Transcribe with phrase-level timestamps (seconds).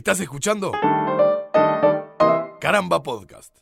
[0.00, 0.72] ¿Estás escuchando?
[2.58, 3.54] Caramba Podcast.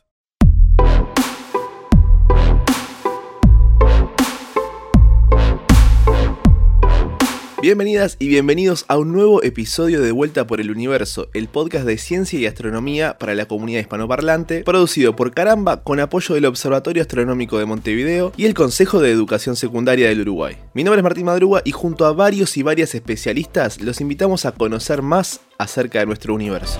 [7.61, 11.97] Bienvenidas y bienvenidos a un nuevo episodio de Vuelta por el Universo, el podcast de
[11.97, 17.59] ciencia y astronomía para la comunidad hispanoparlante, producido por Caramba con apoyo del Observatorio Astronómico
[17.59, 20.55] de Montevideo y el Consejo de Educación Secundaria del Uruguay.
[20.73, 24.53] Mi nombre es Martín Madruga y junto a varios y varias especialistas los invitamos a
[24.53, 26.79] conocer más acerca de nuestro universo.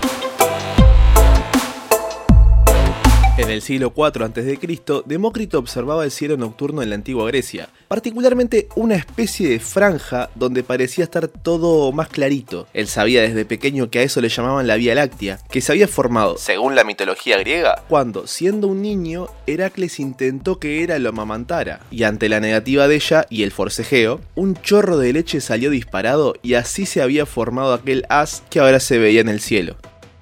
[3.40, 4.60] En el siglo IV a.C.,
[5.06, 10.62] Demócrito observaba el cielo nocturno en la antigua Grecia, particularmente una especie de franja donde
[10.62, 12.68] parecía estar todo más clarito.
[12.74, 15.88] Él sabía desde pequeño que a eso le llamaban la Vía Láctea, que se había
[15.88, 21.80] formado, según la mitología griega, cuando, siendo un niño, Heracles intentó que Hera lo amamantara,
[21.92, 26.36] y ante la negativa de ella y el forcejeo, un chorro de leche salió disparado
[26.44, 29.78] y así se había formado aquel haz que ahora se veía en el cielo.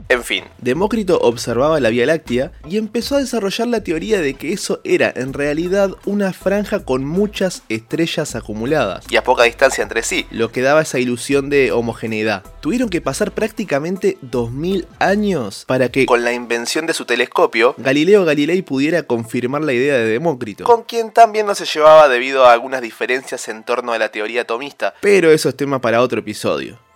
[0.10, 4.54] En fin, Demócrito observaba la Vía Láctea y empezó a desarrollar la teoría de que
[4.54, 9.06] eso era en realidad una franja con muchas estrellas acumuladas.
[9.10, 12.44] Y a poca distancia entre sí, lo que daba esa ilusión de homogeneidad.
[12.62, 18.24] Tuvieron que pasar prácticamente 2000 años para que, con la invención de su telescopio, Galileo
[18.24, 22.54] Galilei pudiera confirmar la idea de Demócrito, con quien también no se llevaba debido a
[22.54, 26.87] algunas diferencias en torno a la teoría atomista, pero eso es tema para otro episodio.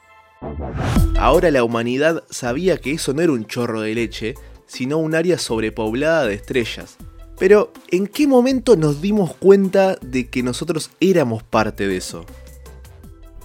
[1.17, 5.37] Ahora la humanidad sabía que eso no era un chorro de leche, sino un área
[5.37, 6.97] sobrepoblada de estrellas.
[7.37, 12.25] Pero, ¿en qué momento nos dimos cuenta de que nosotros éramos parte de eso?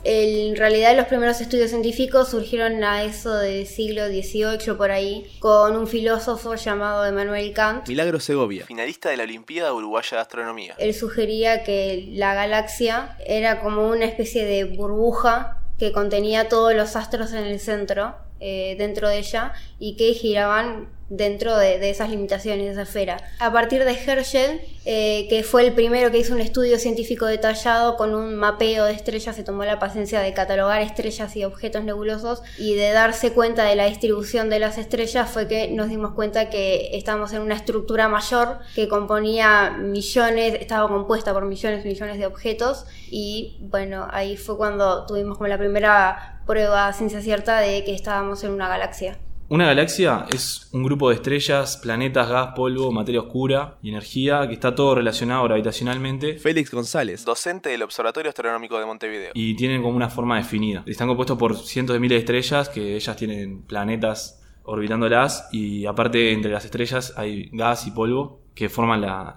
[0.08, 5.76] En realidad los primeros estudios científicos surgieron a eso del siglo XVIII por ahí, con
[5.76, 7.88] un filósofo llamado Emmanuel Kant.
[7.88, 10.76] Milagro Segovia, finalista de la Olimpiada Uruguaya de Astronomía.
[10.78, 16.96] Él sugería que la galaxia era como una especie de burbuja que contenía todos los
[16.96, 22.66] astros en el centro, eh, dentro de ella, y que giraban dentro de, esas limitaciones,
[22.66, 23.18] de esa esfera.
[23.38, 27.96] A partir de Herschel, eh, que fue el primero que hizo un estudio científico detallado
[27.96, 32.42] con un mapeo de estrellas, se tomó la paciencia de catalogar estrellas y objetos nebulosos
[32.58, 36.50] y de darse cuenta de la distribución de las estrellas fue que nos dimos cuenta
[36.50, 42.18] que estábamos en una estructura mayor que componía millones, estaba compuesta por millones y millones
[42.18, 47.84] de objetos y bueno, ahí fue cuando tuvimos como la primera prueba ciencia cierta de
[47.84, 49.18] que estábamos en una galaxia.
[49.48, 54.54] Una galaxia es un grupo de estrellas, planetas, gas, polvo, materia oscura y energía que
[54.54, 56.38] está todo relacionado gravitacionalmente.
[56.38, 59.30] Félix González, docente del Observatorio Astronómico de Montevideo.
[59.34, 60.82] Y tienen como una forma definida.
[60.86, 66.32] Están compuestos por cientos de miles de estrellas que ellas tienen planetas orbitándolas y aparte
[66.32, 69.36] entre las estrellas hay gas y polvo que forman las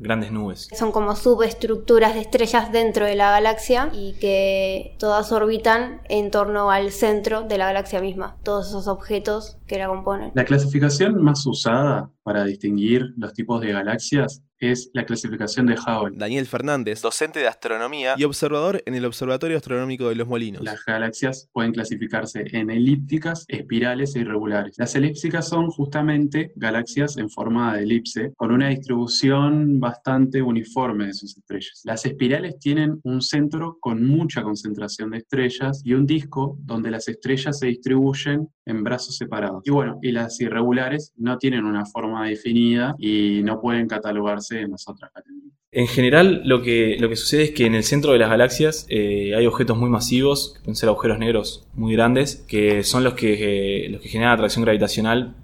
[0.00, 0.68] grandes nubes.
[0.76, 6.72] Son como subestructuras de estrellas dentro de la galaxia y que todas orbitan en torno
[6.72, 10.32] al centro de la galaxia misma, todos esos objetos que la componen.
[10.34, 16.16] La clasificación más usada para distinguir los tipos de galaxias es la clasificación de Hubble.
[16.18, 20.62] Daniel Fernández, docente de astronomía y observador en el Observatorio Astronómico de los Molinos.
[20.62, 24.74] Las galaxias pueden clasificarse en elípticas, espirales e irregulares.
[24.78, 31.14] Las elípticas son justamente galaxias en forma de elipse, con una distribución bastante uniforme de
[31.14, 31.82] sus estrellas.
[31.84, 37.08] Las espirales tienen un centro con mucha concentración de estrellas y un disco donde las
[37.08, 39.62] estrellas se distribuyen en brazos separados.
[39.64, 44.72] Y bueno, y las irregulares no tienen una forma definida y no pueden catalogarse en
[44.72, 45.58] las otras categorías.
[45.70, 48.86] En general, lo que, lo que sucede es que en el centro de las galaxias
[48.88, 53.14] eh, hay objetos muy masivos, que pueden ser agujeros negros muy grandes, que son los
[53.14, 55.36] que, eh, los que generan atracción gravitacional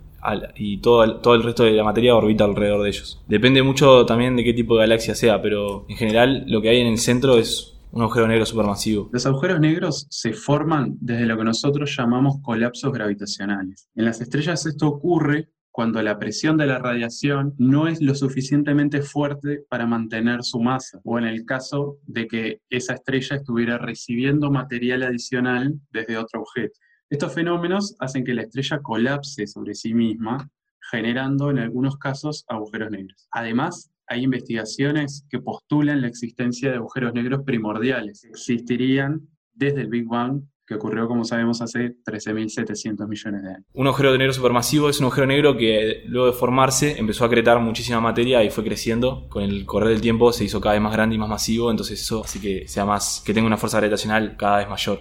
[0.56, 3.22] y todo, todo el resto de la materia orbita alrededor de ellos.
[3.28, 6.80] Depende mucho también de qué tipo de galaxia sea, pero en general lo que hay
[6.80, 9.08] en el centro es un agujero negro supermasivo.
[9.12, 13.88] Los agujeros negros se forman desde lo que nosotros llamamos colapsos gravitacionales.
[13.94, 19.02] En las estrellas esto ocurre cuando la presión de la radiación no es lo suficientemente
[19.02, 24.52] fuerte para mantener su masa, o en el caso de que esa estrella estuviera recibiendo
[24.52, 26.78] material adicional desde otro objeto.
[27.10, 30.48] Estos fenómenos hacen que la estrella colapse sobre sí misma,
[30.92, 33.26] generando en algunos casos agujeros negros.
[33.32, 38.22] Además, hay investigaciones que postulan la existencia de agujeros negros primordiales.
[38.22, 43.64] Existirían desde el Big Bang que ocurrió, como sabemos, hace 13.700 millones de años.
[43.72, 47.58] Un agujero negro supermasivo es un agujero negro que luego de formarse empezó a acretar
[47.60, 49.28] muchísima materia y fue creciendo.
[49.28, 52.00] Con el correr del tiempo se hizo cada vez más grande y más masivo, entonces
[52.00, 55.00] eso hace que sea más, que tenga una fuerza gravitacional cada vez mayor.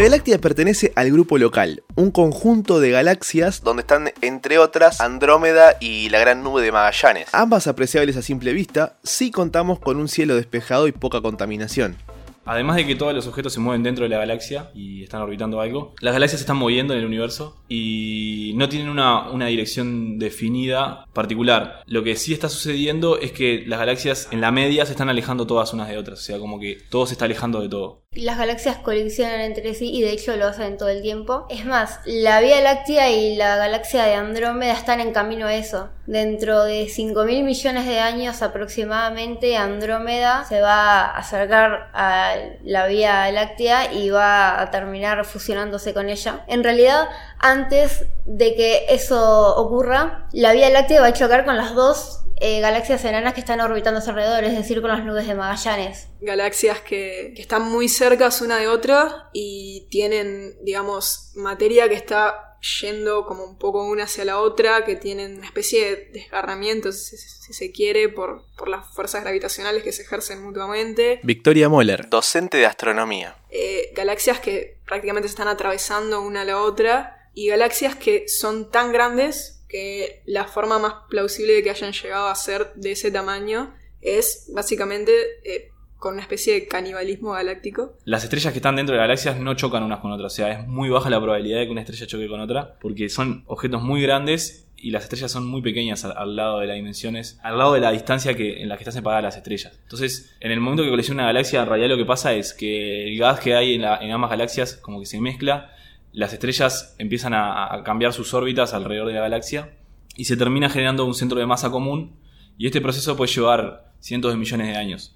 [0.00, 5.76] Vía Láctea pertenece al grupo local, un conjunto de galaxias donde están entre otras Andrómeda
[5.78, 7.28] y la Gran Nube de Magallanes.
[7.34, 11.98] Ambas apreciables a simple vista, si contamos con un cielo despejado y poca contaminación.
[12.46, 15.60] Además de que todos los objetos se mueven dentro de la galaxia y están orbitando
[15.60, 20.18] algo, las galaxias se están moviendo en el universo y no tienen una, una dirección
[20.18, 21.82] definida particular.
[21.86, 25.46] Lo que sí está sucediendo es que las galaxias en la media se están alejando
[25.46, 28.00] todas unas de otras, o sea, como que todo se está alejando de todo.
[28.16, 31.46] Las galaxias colisionan entre sí y de hecho lo hacen todo el tiempo.
[31.48, 35.90] Es más, la Vía Láctea y la galaxia de Andrómeda están en camino a eso.
[36.06, 42.34] Dentro de 5 mil millones de años aproximadamente, Andrómeda se va a acercar a
[42.64, 46.44] la Vía Láctea y va a terminar fusionándose con ella.
[46.48, 47.08] En realidad,
[47.38, 52.60] antes de que eso ocurra, la Vía Láctea va a chocar con las dos eh,
[52.60, 56.08] galaxias enanas que están orbitando a su alrededor, es decir, con las nubes de Magallanes.
[56.20, 62.50] Galaxias que, que están muy cercas una de otra y tienen, digamos, materia que está
[62.80, 67.16] yendo como un poco una hacia la otra, que tienen una especie de desgarramiento, si,
[67.16, 71.20] si se quiere, por, por, las fuerzas gravitacionales que se ejercen mutuamente.
[71.22, 73.36] Victoria Moller, docente de astronomía.
[73.50, 78.70] Eh, galaxias que prácticamente se están atravesando una a la otra y galaxias que son
[78.70, 83.10] tan grandes que la forma más plausible de que hayan llegado a ser de ese
[83.10, 85.12] tamaño es básicamente
[85.44, 87.94] eh, con una especie de canibalismo galáctico.
[88.04, 90.66] Las estrellas que están dentro de galaxias no chocan unas con otras, o sea, es
[90.66, 94.02] muy baja la probabilidad de que una estrella choque con otra, porque son objetos muy
[94.02, 97.80] grandes y las estrellas son muy pequeñas al, lado de las dimensiones, al lado de
[97.80, 99.78] la distancia que, en la que están separadas las estrellas.
[99.82, 103.04] Entonces, en el momento que colisiona una galaxia, en realidad lo que pasa es que
[103.04, 105.70] el gas que hay en ambas galaxias como que se mezcla
[106.12, 109.76] las estrellas empiezan a, cambiar sus órbitas alrededor de la galaxia
[110.16, 112.16] y se termina generando un centro de masa común
[112.58, 115.14] y este proceso puede llevar cientos de millones de años.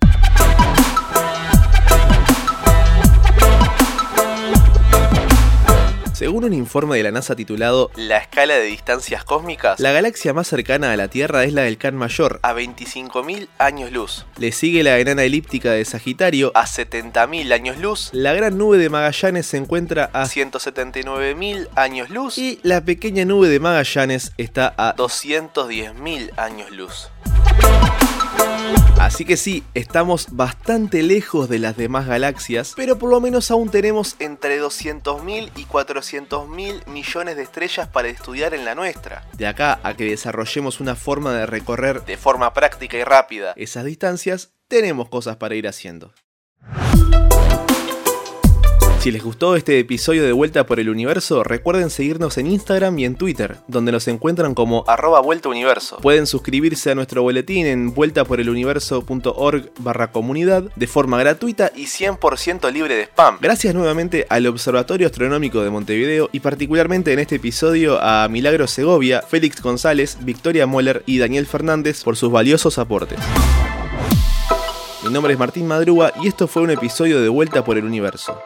[6.15, 10.47] Según un informe de la NASA titulado La escala de distancias cósmicas, la galaxia más
[10.47, 14.25] cercana a la Tierra es la del Can Mayor, a 25.000 años luz.
[14.39, 18.11] Le sigue la enana elíptica de Sagitario, a 70.000 años luz.
[18.13, 22.39] La gran nube de Magallanes se encuentra a 179.000 años luz.
[22.39, 27.11] Y la pequeña nube de Magallanes está a 210.000 años luz.
[29.05, 33.69] Así que sí, estamos bastante lejos de las demás galaxias, pero por lo menos aún
[33.69, 39.29] tenemos entre 200.000 y 400.000 millones de estrellas para estudiar en la nuestra.
[39.35, 43.85] De acá a que desarrollemos una forma de recorrer de forma práctica y rápida esas
[43.85, 46.15] distancias, tenemos cosas para ir haciendo.
[49.05, 53.05] Si les gustó este episodio de Vuelta por el Universo, recuerden seguirnos en Instagram y
[53.05, 55.99] en Twitter, donde nos encuentran como arroba Vuelta Universo.
[56.01, 62.95] Pueden suscribirse a nuestro boletín en vueltaporeluniverso.org barra comunidad de forma gratuita y 100% libre
[62.95, 63.37] de spam.
[63.43, 69.21] Gracias nuevamente al Observatorio Astronómico de Montevideo y particularmente en este episodio a Milagro Segovia,
[69.21, 73.19] Félix González, Victoria Moller y Daniel Fernández por sus valiosos aportes.
[75.03, 78.41] Mi nombre es Martín Madruga y esto fue un episodio de Vuelta por el Universo.